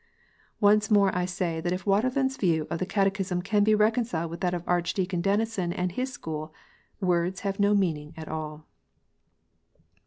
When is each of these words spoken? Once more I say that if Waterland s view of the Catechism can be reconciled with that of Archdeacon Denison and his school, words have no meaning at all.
Once 0.59 0.89
more 0.89 1.15
I 1.15 1.25
say 1.25 1.61
that 1.61 1.71
if 1.71 1.85
Waterland 1.85 2.31
s 2.31 2.37
view 2.37 2.65
of 2.71 2.79
the 2.79 2.87
Catechism 2.87 3.43
can 3.43 3.63
be 3.63 3.75
reconciled 3.75 4.31
with 4.31 4.41
that 4.41 4.55
of 4.55 4.63
Archdeacon 4.67 5.21
Denison 5.21 5.71
and 5.71 5.91
his 5.91 6.11
school, 6.11 6.51
words 6.99 7.41
have 7.41 7.59
no 7.59 7.75
meaning 7.75 8.15
at 8.17 8.27
all. 8.27 8.65